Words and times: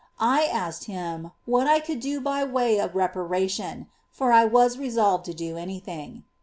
I 0.19 0.45
asked 0.45 0.85
Him 0.85 1.31
what 1.45 1.67
I 1.67 1.79
could 1.79 1.99
do 1.99 2.19
by 2.21 2.43
way 2.43 2.79
of 2.79 2.93
repara 2.93 3.47
tion; 3.47 3.85
for 4.09 4.31
I 4.31 4.45
was 4.45 4.79
resolved 4.79 5.25
to 5.25 5.33
do 5.35 5.57
any 5.57 5.79
thing. 5.79 6.23